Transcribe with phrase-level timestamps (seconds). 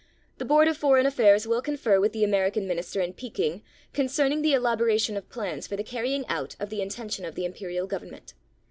[0.39, 3.61] The Board of Foreign Affairs will confer with the American Minister in Peking
[3.93, 7.45] concerning the elaboration of plans for the carry ing out of the intention of the
[7.45, 8.33] Imperial Government.